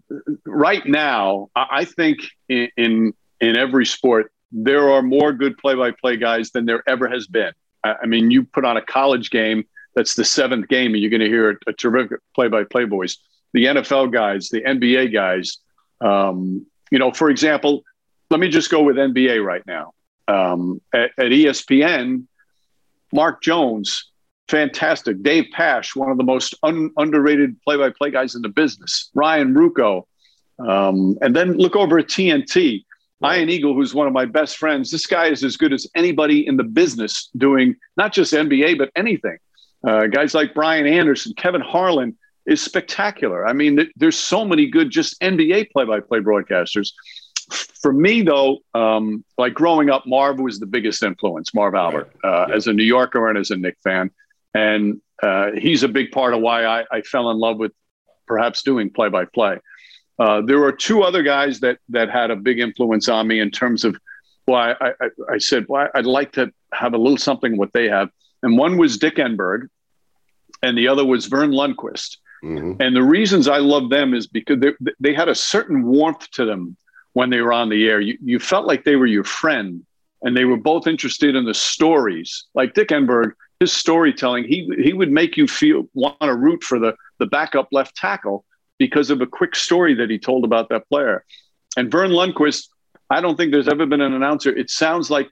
[0.43, 2.17] right now, I think
[2.49, 7.27] in in, in every sport there are more good play-by-play guys than there ever has
[7.27, 7.51] been.
[7.84, 11.21] I mean, you put on a college game that's the seventh game, and you're going
[11.21, 13.17] to hear a, a terrific play-by-play voice.
[13.53, 15.60] the NFL guys, the NBA guys.
[16.01, 17.84] Um, you know, for example,
[18.29, 19.93] let me just go with NBA right now.
[20.27, 22.25] Um, at, at ESPN,
[23.12, 24.10] Mark Jones,
[24.47, 25.21] fantastic.
[25.21, 29.10] Dave Pasch, one of the most un- underrated play-by-play guys in the business.
[29.13, 30.06] Ryan Ruocco,
[30.60, 32.86] um, and then look over at TNT.
[33.23, 36.45] Ian Eagle, who's one of my best friends, this guy is as good as anybody
[36.45, 39.38] in the business doing not just NBA, but anything.
[39.86, 43.46] Uh, guys like Brian Anderson, Kevin Harlan is spectacular.
[43.48, 46.91] I mean, th- there's so many good just NBA play by play broadcasters.
[47.52, 52.48] For me, though, um, like growing up, Marv was the biggest influence, Marv Albert, uh,
[52.54, 54.12] as a New Yorker and as a Knick fan.
[54.54, 57.74] And uh, he's a big part of why I, I fell in love with
[58.26, 59.60] perhaps doing play by play.
[60.17, 63.52] Uh, there were two other guys that that had a big influence on me in
[63.52, 63.98] terms of
[64.46, 67.74] why well, I, I, I, said, well, I'd like to have a little something what
[67.74, 68.10] they have.
[68.43, 69.69] And one was Dick Enberg,
[70.62, 72.17] and the other was Vern Lundquist.
[72.43, 72.82] Mm-hmm.
[72.82, 76.45] And the reasons I love them is because they, they had a certain warmth to
[76.45, 76.75] them
[77.13, 78.01] when they were on the air.
[78.01, 79.86] You, you felt like they were your friend,
[80.21, 82.45] and they were both interested in the stories.
[82.53, 86.79] Like Dick Enberg, his storytelling, he he would make you feel want to root for
[86.79, 88.43] the the backup left tackle
[88.77, 91.23] because of a quick story that he told about that player.
[91.77, 92.67] And Vern Lundquist,
[93.10, 94.49] I don't think there's ever been an announcer.
[94.49, 95.29] It sounds like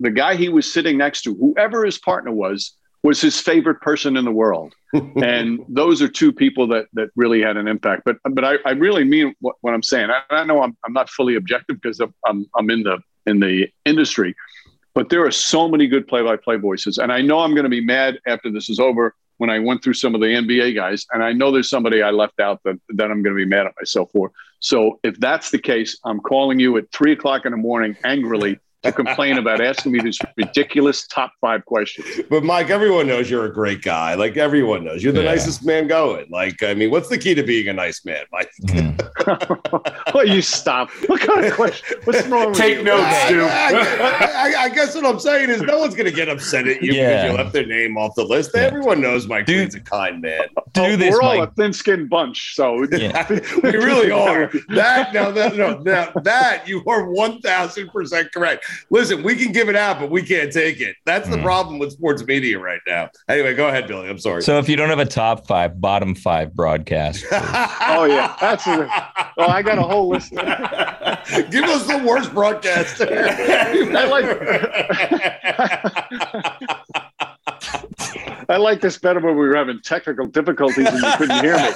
[0.00, 4.16] the guy he was sitting next to, whoever his partner was, was his favorite person
[4.16, 4.74] in the world.
[4.92, 8.02] and those are two people that that really had an impact.
[8.04, 10.10] But but I, I really mean what, what I'm saying.
[10.10, 13.68] I, I know I'm, I'm not fully objective because I'm I'm in the in the
[13.84, 14.34] industry,
[14.94, 17.84] but there are so many good play-by-play voices, and I know I'm going to be
[17.84, 21.22] mad after this is over when I went through some of the NBA guys, and
[21.22, 23.74] I know there's somebody I left out that, that I'm going to be mad at
[23.78, 24.32] myself for.
[24.60, 28.58] So if that's the case, I'm calling you at three o'clock in the morning angrily
[28.88, 32.06] to complain about asking me these ridiculous top five questions.
[32.28, 34.14] But Mike, everyone knows you're a great guy.
[34.14, 35.30] Like everyone knows you're the yeah.
[35.30, 36.26] nicest man going.
[36.30, 38.50] Like, I mean, what's the key to being a nice man, Mike?
[38.66, 38.98] Mm.
[40.14, 40.90] well, you stop.
[41.06, 41.98] What kind of question?
[42.04, 42.84] What's wrong with Take you?
[42.84, 43.42] notes, Stu.
[43.42, 46.82] I, I, I, guess what I'm saying is no one's going to get upset at
[46.82, 47.08] you yeah.
[47.08, 48.52] because you left their name off the list.
[48.54, 48.62] Yeah.
[48.62, 50.46] Everyone knows Mike Dude, a kind man.
[50.72, 51.50] Do this, We're all Mike.
[51.50, 53.26] a thin-skinned bunch, so yeah.
[53.62, 54.50] we really are.
[54.68, 58.64] That now that no, now that you are one thousand percent correct.
[58.90, 60.96] Listen, we can give it out, but we can't take it.
[61.04, 61.42] That's the mm.
[61.42, 63.10] problem with sports media right now.
[63.28, 64.08] Anyway, go ahead, Billy.
[64.08, 64.42] I'm sorry.
[64.42, 67.24] So if you don't have a top five, bottom five broadcast.
[67.32, 68.88] oh yeah, that's a,
[69.36, 70.30] well, I got a whole list.
[71.50, 73.06] give us the worst broadcaster.
[73.96, 74.24] I like.
[78.50, 81.68] I like this better when we were having technical difficulties and you couldn't hear me.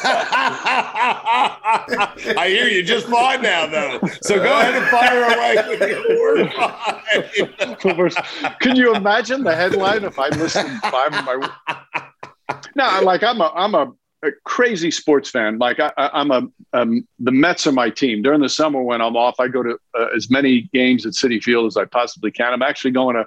[1.73, 4.01] I hear you just fine now, though.
[4.23, 6.53] So go ahead and fire away with your word
[8.61, 11.51] Can you imagine the headline if I listened five of my?
[12.77, 15.59] No, like I'm a I'm a, a crazy sports fan.
[15.59, 16.43] Like I, am a
[16.75, 18.23] um, the Mets are my team.
[18.23, 21.43] During the summer when I'm off, I go to uh, as many games at Citi
[21.43, 22.53] Field as I possibly can.
[22.53, 23.27] I'm actually going to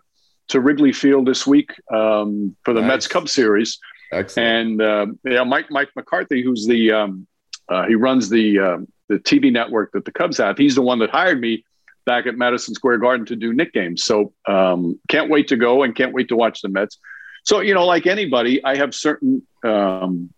[0.49, 2.87] to Wrigley Field this week um, for the nice.
[2.87, 3.79] Mets Cup Series.
[4.11, 4.47] Excellent.
[4.47, 7.27] And uh, yeah, Mike Mike McCarthy, who's the um,
[7.69, 10.57] uh, he runs the uh, the TV network that the Cubs have.
[10.57, 11.63] He's the one that hired me
[12.05, 14.03] back at Madison Square Garden to do Knick games.
[14.03, 16.97] So um, can't wait to go and can't wait to watch the Mets.
[17.43, 20.31] So you know, like anybody, I have certain um,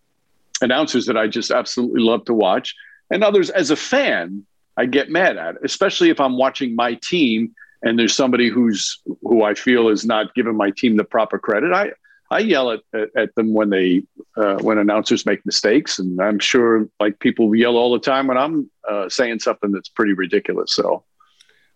[0.60, 2.74] announcers that I just absolutely love to watch,
[3.10, 4.44] and others as a fan
[4.76, 9.42] I get mad at, especially if I'm watching my team and there's somebody who's who
[9.42, 11.92] I feel is not giving my team the proper credit, I
[12.30, 14.02] I yell at, at, at them when they
[14.36, 18.36] uh, when announcers make mistakes, and I'm sure like people yell all the time when
[18.36, 20.74] I'm uh, saying something that's pretty ridiculous.
[20.74, 21.04] So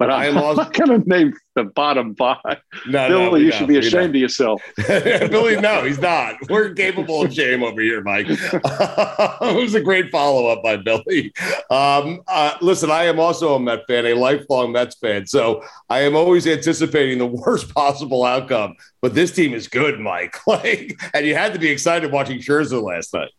[0.02, 2.60] but I'm, not going to name the bottom five.
[2.88, 4.60] No, Billy, no, you should be ashamed of yourself.
[4.88, 6.34] Billy, no, he's not.
[6.50, 8.26] We're capable of shame over here, Mike.
[8.28, 11.32] it was a great follow up by Billy.
[11.70, 15.24] Um, uh, listen, I am also a Met fan, a lifelong Mets fan.
[15.28, 18.74] So I am always anticipating the worst possible outcome.
[19.02, 20.36] But this team is good, Mike.
[20.52, 23.30] Like, and you had to be excited watching Scherzer last night.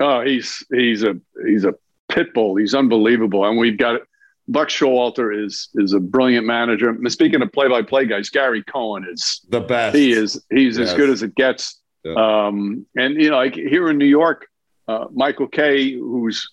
[0.00, 1.74] Oh, he's he's a he's a
[2.08, 2.56] pit bull.
[2.56, 4.00] He's unbelievable, and we've got
[4.48, 6.96] Buck Showalter is is a brilliant manager.
[7.08, 9.96] Speaking of play-by-play guys, Gary Cohen is the best.
[9.96, 10.90] He is he's yes.
[10.90, 11.80] as good as it gets.
[12.04, 12.14] Yeah.
[12.14, 14.46] Um, and you know, like here in New York,
[14.88, 16.48] uh, Michael Kay, who's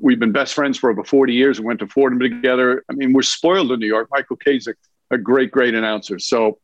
[0.00, 2.84] we've been best friends for over 40 years and went to Fordham together.
[2.90, 4.08] I mean, we're spoiled in New York.
[4.10, 4.74] Michael Kay's a,
[5.10, 6.18] a great, great announcer.
[6.18, 6.58] So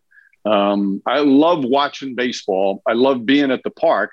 [0.44, 2.82] um, I love watching baseball.
[2.86, 4.12] I love being at the park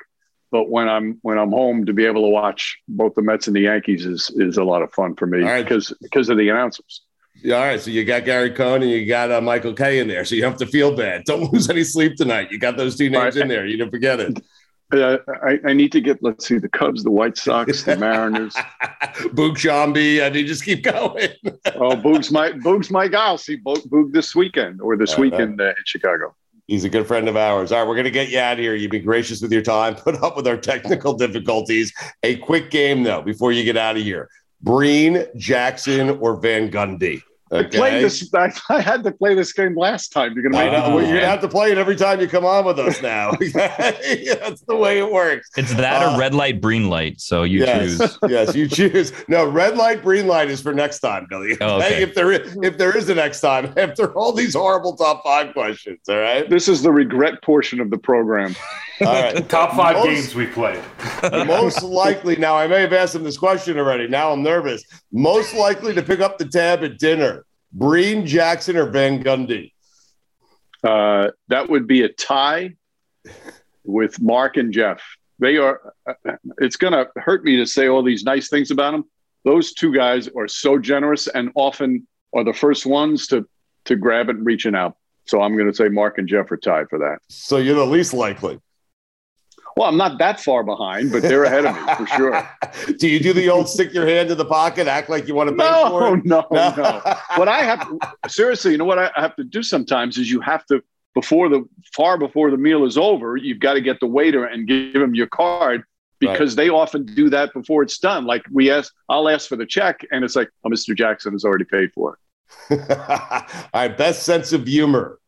[0.53, 3.55] but when I'm when I'm home to be able to watch both the Mets and
[3.55, 5.63] the Yankees is is a lot of fun for me right.
[5.63, 7.01] because because of the announcers.
[7.43, 7.81] Yeah, all right.
[7.81, 10.23] So you got Gary Cohen and you got uh, Michael Kay in there.
[10.23, 11.23] So you have to feel bad.
[11.25, 12.51] Don't lose any sleep tonight.
[12.51, 13.41] You got those two names right.
[13.41, 13.65] in there.
[13.65, 14.39] You don't forget it.
[14.91, 16.21] Uh, I, I need to get.
[16.21, 18.53] Let's see, the Cubs, the White Sox, the Mariners.
[19.33, 20.23] Boog Sciambi.
[20.23, 21.29] I mean, just keep going.
[21.73, 23.25] oh, Boog's my Boog's my guy.
[23.25, 26.35] I'll see Boog, Boog this weekend or this Uh, weekend uh, in Chicago.
[26.74, 27.71] He's a good friend of ours.
[27.71, 28.74] All right, we're going to get you out of here.
[28.74, 31.93] You've been gracious with your time, put up with our technical difficulties.
[32.24, 34.28] A quick game, though, before you get out of here.
[34.59, 37.21] Breen, Jackson, or Van Gundy?
[37.53, 38.33] I played this.
[38.33, 40.33] I, I had to play this game last time.
[40.33, 40.97] You're gonna make know.
[40.97, 41.03] it.
[41.07, 43.31] You're gonna have to play it every time you come on with us now.
[43.53, 45.49] That's the way it works.
[45.57, 47.21] It's that Uh, or red light, green light.
[47.21, 48.17] So you yes, choose.
[48.29, 49.11] yes, you choose.
[49.27, 51.57] No, red light, green light is for next time, Billy.
[51.61, 52.01] Oh, okay.
[52.01, 55.53] If there is, if there is a next time, after all these horrible top five
[55.53, 56.49] questions, all right.
[56.49, 58.55] This is the regret portion of the program.
[59.01, 59.47] All right.
[59.49, 60.81] Top five Most- games we played.
[61.31, 64.07] Most likely, now I may have asked him this question already.
[64.07, 64.83] Now I'm nervous.
[65.11, 67.42] Most likely to pick up the tab at dinner:
[67.74, 69.71] Breen, Jackson, or Van Gundy.
[70.84, 72.76] Uh, that would be a tie
[73.84, 75.01] with Mark and Jeff.
[75.39, 75.93] They are.
[76.59, 79.05] It's going to hurt me to say all these nice things about them.
[79.43, 83.47] Those two guys are so generous and often are the first ones to
[83.86, 84.95] to grab it and reaching out.
[85.26, 87.19] So I'm going to say Mark and Jeff are tied for that.
[87.30, 88.59] So you're the least likely.
[89.76, 92.49] Well, I'm not that far behind, but they're ahead of me for sure.
[92.99, 95.49] Do you do the old stick your hand in the pocket, act like you want
[95.49, 96.26] to pay for No, it?
[96.26, 97.01] no, no.
[97.36, 97.88] What I have
[98.28, 100.84] seriously, you know what I have to do sometimes is you have to
[101.15, 101.63] before the
[101.95, 105.13] far before the meal is over, you've got to get the waiter and give him
[105.15, 105.84] your card
[106.19, 108.26] because they often do that before it's done.
[108.26, 110.95] Like we ask, I'll ask for the check, and it's like, oh, Mr.
[110.95, 112.17] Jackson has already paid for
[112.69, 112.89] it.
[112.99, 115.19] All right, best sense of humor.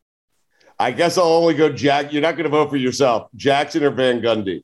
[0.79, 2.11] I guess I'll only go Jack.
[2.11, 4.63] You're not going to vote for yourself, Jackson or Van Gundy.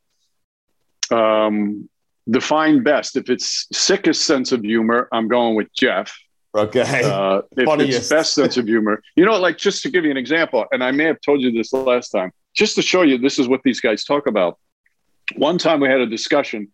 [1.10, 1.90] Um,
[2.30, 3.16] define best.
[3.16, 6.14] If it's sickest sense of humor, I'm going with Jeff.
[6.54, 7.04] Okay.
[7.04, 7.98] Uh, if Funniest.
[7.98, 10.84] it's best sense of humor, you know, like just to give you an example, and
[10.84, 13.62] I may have told you this last time, just to show you this is what
[13.64, 14.60] these guys talk about.
[15.38, 16.68] One time we had a discussion,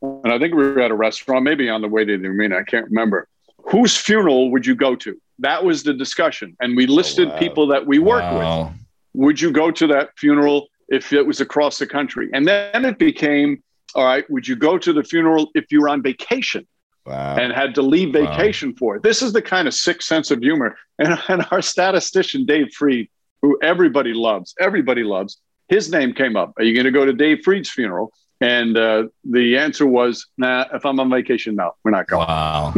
[0.00, 2.56] and I think we were at a restaurant, maybe on the way to the arena.
[2.56, 3.28] I can't remember.
[3.70, 5.20] Whose funeral would you go to?
[5.38, 7.38] That was the discussion, and we listed oh, wow.
[7.38, 8.64] people that we work Wow.
[8.72, 8.76] with.
[9.14, 12.28] Would you go to that funeral if it was across the country?
[12.32, 13.62] And then it became,
[13.94, 16.66] all right, would you go to the funeral if you were on vacation?
[17.06, 17.36] Wow.
[17.36, 18.26] and had to leave Wow.
[18.26, 19.02] vacation for it.
[19.02, 20.76] This is the kind of sick sense of humor.
[20.98, 23.08] And, and our statistician, Dave Freed,
[23.40, 26.52] who everybody loves, everybody loves, his name came up.
[26.58, 28.12] Are you going to go to Dave Freed's funeral?
[28.40, 32.26] And uh, the answer was, nah, if I'm on vacation, no, we're not going.
[32.26, 32.74] Wow.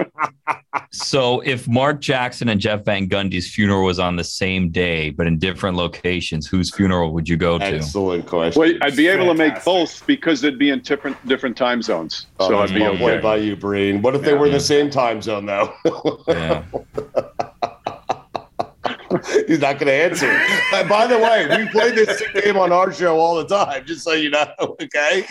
[0.92, 5.26] so if Mark Jackson and Jeff Van Gundy's funeral was on the same day, but
[5.26, 7.64] in different locations, whose funeral would you go to?
[7.64, 8.60] Excellent question.
[8.60, 12.26] Well, I'd be able to make both because they'd be in different different time zones.
[12.38, 12.98] Oh, so that's I'd be well okay.
[12.98, 14.02] played by you, Breen.
[14.02, 15.74] What if they were in the same time zone, though?
[16.28, 16.62] Yeah.
[19.46, 20.30] He's not going to answer.
[20.72, 24.02] Uh, by the way, we play this game on our show all the time, just
[24.04, 24.46] so you know.
[24.86, 25.26] Okay.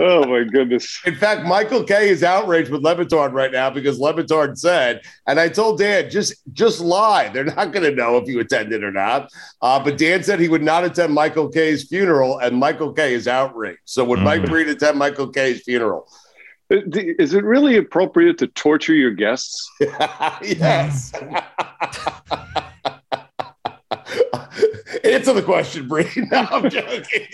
[0.00, 1.00] Oh my goodness.
[1.06, 5.00] In fact, Michael Kay is outraged with Le Batard right now because Le Batard said,
[5.28, 7.28] and I told Dan, just just lie.
[7.28, 9.30] They're not going to know if you attended or not.
[9.62, 13.28] Uh, but Dan said he would not attend Michael Kay's funeral, and Michael Kay is
[13.28, 13.80] outraged.
[13.84, 14.48] So would Mike Mhm.
[14.48, 16.08] Breen attend Michael Kay's funeral?
[16.70, 19.70] Is it really appropriate to torture your guests?
[20.42, 21.12] yes.
[25.14, 26.06] Answer the question, Breen.
[26.30, 27.26] No, I'm joking.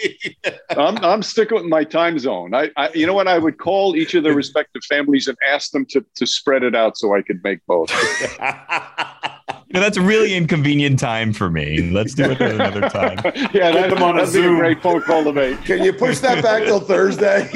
[0.71, 2.55] I'm, I'm sticking with my time zone.
[2.55, 3.29] I, I, you know what?
[3.29, 6.75] I would call each of their respective families and ask them to, to spread it
[6.75, 7.91] out so I could make both.
[9.73, 11.91] You know, that's a really inconvenient time for me.
[11.93, 13.19] Let's do it another time.
[13.55, 14.59] yeah, that, them on a that'd be a Zoom.
[14.59, 15.63] great phone call to make.
[15.65, 17.49] Can you push that back till Thursday?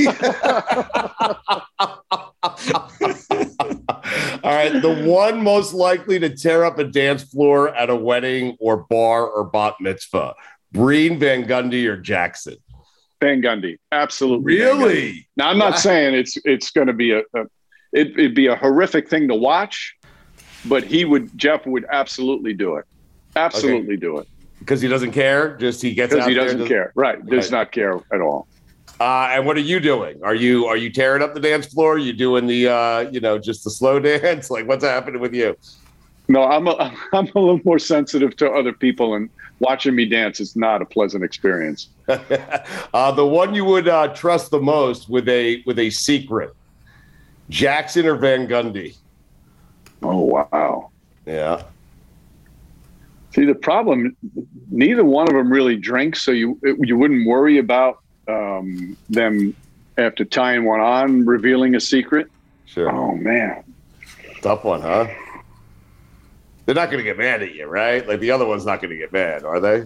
[4.45, 4.81] All right.
[4.83, 9.27] The one most likely to tear up a dance floor at a wedding or bar
[9.27, 10.35] or bat mitzvah.
[10.71, 12.57] Breen, Van Gundy, or Jackson?
[13.23, 14.59] Van Gundy, absolutely.
[14.59, 14.79] Van Gundy.
[14.81, 15.29] Really?
[15.39, 15.77] Now, I'm not Wow.
[15.79, 17.41] saying it's it's going to be a, a
[17.95, 19.95] it, it'd be a horrific thing to watch,
[20.67, 22.85] but he would Jeff would absolutely do it.
[23.37, 24.29] Absolutely do it
[24.59, 25.57] Because he doesn't care.
[25.57, 26.93] Just he gets because he doesn't care.
[26.95, 27.25] Right?
[27.25, 27.59] Does Right.
[27.59, 28.47] not care at all.
[29.01, 30.23] Uh, and what are you doing?
[30.23, 31.95] Are you are you tearing up the dance floor?
[31.95, 34.51] Are you doing the uh, you know just the slow dance?
[34.51, 35.57] Like what's happening with you?
[36.29, 36.73] No, I'm a,
[37.13, 39.29] I'm a little more sensitive to other people, and
[39.59, 41.89] watching me dance is not a pleasant experience.
[42.09, 46.55] uh, the one you would uh, trust the most with a with a secret,
[47.51, 48.97] Jackson or Van Gundy?
[50.03, 50.91] Oh wow!
[51.27, 51.65] Yeah.
[53.35, 54.17] See, the problem,
[54.71, 59.55] neither one of them really drinks, so you you wouldn't worry about um, them
[59.97, 62.31] after tying one on revealing a secret.
[62.67, 62.91] Sure.
[62.91, 63.65] Oh man,
[64.45, 65.07] Tough one, huh?
[66.67, 68.07] They're not going to get mad at you, right?
[68.07, 69.85] Like the other one's not going to get mad, are they?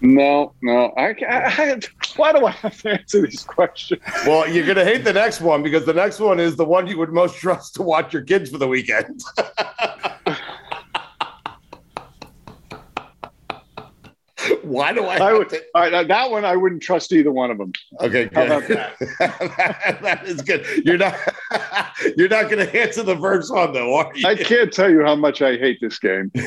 [0.00, 1.80] no, no, I, I, I
[2.14, 4.00] Why do I have to answer these questions?
[4.24, 6.96] Well, you're gonna hate the next one because the next one is the one you
[6.98, 9.20] would most trust to watch your kids for the weekend.
[14.68, 15.16] Why do I?
[15.16, 17.72] I would, all right, that one I wouldn't trust either one of them.
[18.00, 18.70] Okay, How good.
[18.76, 19.98] about that?
[20.02, 20.66] that is good.
[20.84, 21.16] You're not.
[22.16, 24.24] You're not going to answer the first one though, are you?
[24.26, 26.30] I can't tell you how much I hate this game.
[26.36, 26.42] All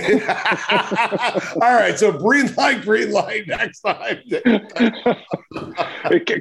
[1.73, 4.19] right, so green light, green light next time.
[4.25, 4.61] It-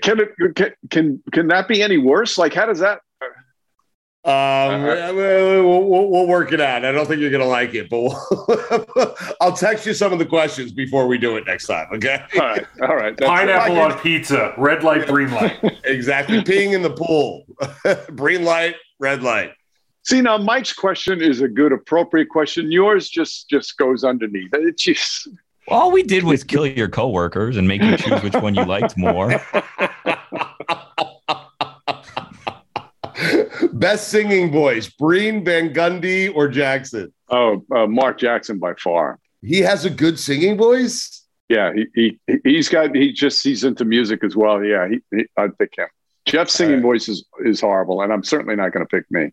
[0.02, 2.38] can it can, can can that be any worse?
[2.38, 3.00] Like, how does that?
[4.22, 6.84] Um, we'll, we'll, we'll work it out.
[6.84, 10.18] I don't think you're going to like it, but we'll, I'll text you some of
[10.18, 11.86] the questions before we do it next time.
[11.94, 12.22] Okay.
[12.34, 12.66] All right.
[12.82, 13.16] All right.
[13.16, 15.58] That's- Pineapple on pizza, red light, green light.
[15.84, 16.42] exactly.
[16.42, 17.46] Peeing in the pool.
[18.14, 19.52] green light, red light.
[20.02, 22.70] See now, Mike's question is a good, appropriate question.
[22.70, 24.50] Yours just just goes underneath.
[24.52, 25.28] It just
[25.68, 28.96] All we did was kill your coworkers and make you choose which one you liked
[28.96, 29.40] more.
[33.80, 37.12] Best singing voice: Breen, Van Gundy, or Jackson?
[37.30, 39.18] oh, uh, Mark Jackson by far.
[39.40, 41.24] He has a good singing voice.
[41.48, 44.62] Yeah, he he he's got he just he's into music as well.
[44.62, 45.88] Yeah, he, he I'd pick him.
[46.26, 49.32] Jeff's singing voice is, is horrible, and I'm certainly not going to pick me.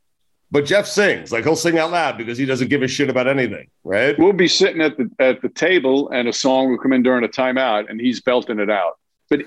[0.50, 3.28] But Jeff sings like he'll sing out loud because he doesn't give a shit about
[3.28, 4.18] anything, right?
[4.18, 7.26] We'll be sitting at the at the table, and a song will come in during
[7.26, 8.94] a timeout, and he's belting it out.
[9.30, 9.42] But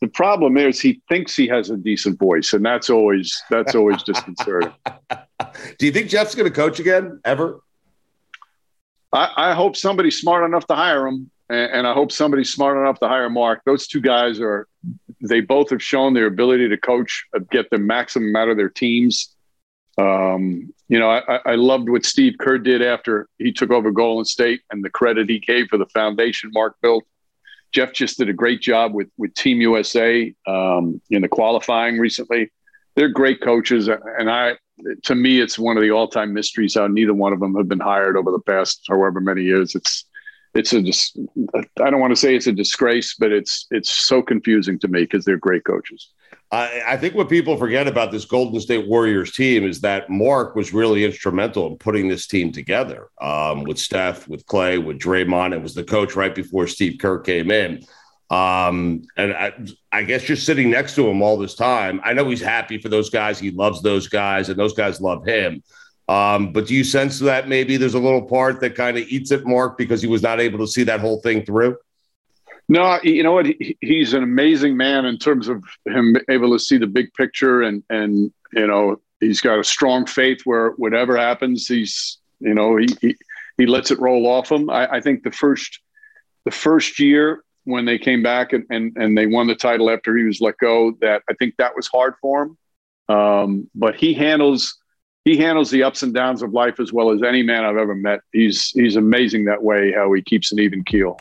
[0.00, 4.02] the problem is, he thinks he has a decent voice, and that's always that's always
[4.02, 4.72] disconcerting.
[5.78, 7.60] Do you think Jeff's going to coach again ever?
[9.12, 12.76] I, I hope somebody's smart enough to hire him, and, and I hope somebody's smart
[12.76, 13.62] enough to hire Mark.
[13.64, 14.68] Those two guys are,
[15.20, 18.68] they both have shown their ability to coach, uh, get the maximum out of their
[18.68, 19.34] teams.
[19.96, 24.24] Um, you know, I, I loved what Steve Kerr did after he took over Golden
[24.24, 27.04] State and the credit he gave for the foundation Mark built.
[27.74, 32.50] Jeff just did a great job with with Team USA um, in the qualifying recently.
[32.94, 34.56] They're great coaches, and I,
[35.02, 37.68] to me, it's one of the all time mysteries how neither one of them have
[37.68, 39.74] been hired over the past however many years.
[39.74, 40.04] It's
[40.54, 41.16] it's a dis-
[41.82, 45.00] I don't want to say it's a disgrace, but it's it's so confusing to me
[45.00, 46.10] because they're great coaches.
[46.54, 50.54] I, I think what people forget about this Golden State Warriors team is that Mark
[50.54, 55.52] was really instrumental in putting this team together um, with Steph, with Clay, with Draymond,
[55.52, 57.84] and was the coach right before Steve Kerr came in.
[58.30, 59.52] Um, and I,
[59.90, 62.88] I guess just sitting next to him all this time, I know he's happy for
[62.88, 63.40] those guys.
[63.40, 65.60] He loves those guys, and those guys love him.
[66.08, 69.32] Um, but do you sense that maybe there's a little part that kind of eats
[69.32, 71.78] at Mark because he was not able to see that whole thing through?
[72.68, 73.46] No, you know what?
[73.46, 77.62] He, he's an amazing man in terms of him able to see the big picture,
[77.62, 82.76] and and you know he's got a strong faith where whatever happens, he's you know
[82.76, 83.16] he he,
[83.58, 84.70] he lets it roll off him.
[84.70, 85.80] I, I think the first
[86.44, 90.16] the first year when they came back and, and and they won the title after
[90.16, 92.58] he was let go, that I think that was hard for him.
[93.08, 94.78] Um, but he handles
[95.24, 97.94] he handles the ups and downs of life as well as any man I've ever
[97.94, 98.20] met.
[98.32, 101.18] He's he's amazing that way how he keeps an even keel.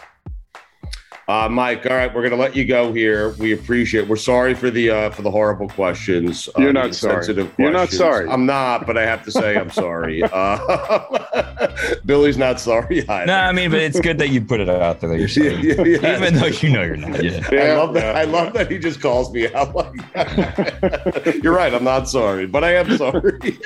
[1.27, 3.29] Uh, Mike, all right, we're gonna let you go here.
[3.39, 4.01] We appreciate.
[4.03, 4.09] It.
[4.09, 6.49] We're sorry for the uh, for the horrible questions.
[6.57, 7.23] uh, You're not sorry.
[7.23, 8.27] Sensitive You're not sorry.
[8.27, 10.21] I'm not, but I have to say I'm sorry.
[10.33, 11.67] Uh,
[12.05, 13.25] Billy's not sorry either.
[13.27, 15.53] No, I mean, but it's good that you put it out there that you're sorry.
[15.63, 16.17] Yeah, yeah, yeah.
[16.17, 17.23] Even though you know you're not.
[17.23, 17.47] Yeah.
[17.51, 18.15] I love that.
[18.15, 21.39] I love that he just calls me out like that.
[21.43, 21.73] You're right.
[21.73, 23.59] I'm not sorry, but I am sorry.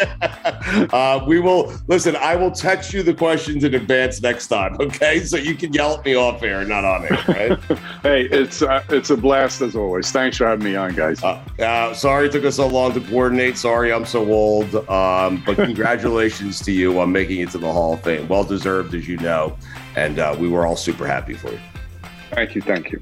[0.92, 2.16] uh, we will listen.
[2.18, 4.76] I will text you the questions in advance next time.
[4.80, 7.24] Okay, so you can yell at me off air, not on air.
[7.28, 7.47] Right?
[8.04, 10.12] Hey, it's uh, it's a blast as always.
[10.12, 11.22] Thanks for having me on, guys.
[11.24, 13.58] Uh, uh, sorry it took us so long to coordinate.
[13.58, 14.74] Sorry I'm so old.
[14.90, 18.28] Um, but congratulations to you on making it to the Hall of Fame.
[18.28, 19.58] Well deserved, as you know.
[19.96, 21.60] And uh, we were all super happy for you.
[22.32, 22.62] Thank you.
[22.62, 23.02] Thank you.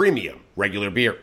[0.00, 1.18] premium regular beer.